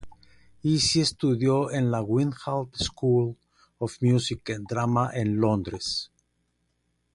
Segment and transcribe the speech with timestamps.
[0.63, 3.37] Izzy estudió en la Guildhall School
[3.77, 6.11] of Music and Drama en Londres.